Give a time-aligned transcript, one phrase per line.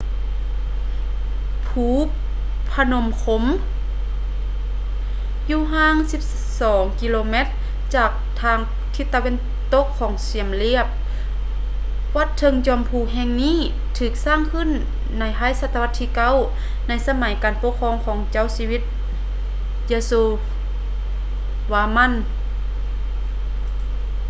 [1.67, 1.89] ພູ
[2.71, 3.61] ພະນົມ ຄຼົມ phnom krom
[5.49, 5.95] ຢູ່ຫ່າງ
[6.97, 7.01] 12 ກ
[7.33, 7.35] ມ
[7.95, 8.11] ຈາກ
[8.41, 8.59] ທາງ
[8.95, 9.35] ທິດຕາເວັນ
[9.73, 10.85] ຕົກຂອງ ຊຽມຣຽບ.
[12.15, 13.59] ວັດເທິງຈອມພູແຫ່ງນີ້
[13.99, 14.69] ຖືກສ້າງຂຶ້ນ
[15.19, 16.05] ໃນທ້າຍສະຕະວັດທີ
[16.47, 18.81] 9 ໃນສະໄໝການປົກຄອງຂອງເຈົ້າຊີວິດ
[19.91, 20.11] ຢາໂຊ
[21.73, 22.13] ວາມັນ yasovarman